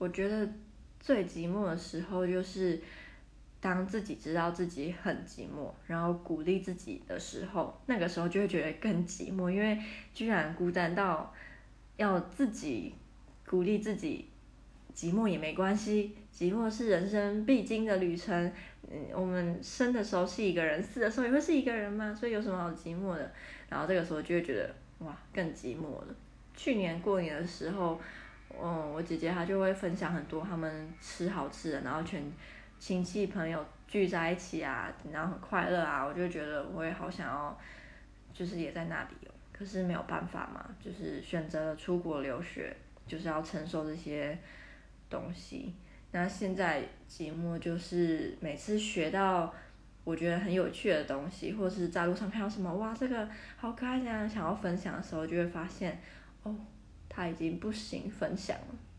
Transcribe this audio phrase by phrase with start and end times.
[0.00, 0.48] 我觉得
[0.98, 2.80] 最寂寞的时候就是。
[3.62, 9.78] 当自己知道自己很寂寞，然后鼓励自己的时候，那个时候就会觉得更寂寞，因为
[10.14, 11.30] 居然孤单到
[11.98, 12.94] 要自己
[13.46, 14.30] 鼓励自己，
[14.94, 18.50] 寂寞也没关系，寂寞是人生必经的旅程。
[18.90, 23.30] 嗯，我们生的时候是一个人，死的时候也会是一个人嘛，所以有什么好寂寞的？
[23.68, 26.16] 然后这个时候就会觉得哇，更寂寞了。
[26.56, 28.00] 去年过年的时候，
[28.58, 32.22] 嗯，我姐姐她就会分享很多他们吃好吃的，然后全。
[32.80, 37.58] 亲戚朋友聚在一起啊，然后很快乐啊，我就觉得我也好想要，
[38.32, 39.30] 就是也在那里哦。
[39.52, 42.74] 可是没有办法嘛，就是选择了出国留学，
[43.06, 44.38] 就是要承受这些
[45.10, 45.74] 东西。
[46.12, 49.52] 那现在寂寞就是每次学到
[50.02, 56.00] 我觉得很有趣的东西，或是在路上看到什么哇，这个好可爱，这样想要分享的时候，就会发现
[56.44, 56.56] 哦，
[57.10, 58.89] 他已经不行分享了。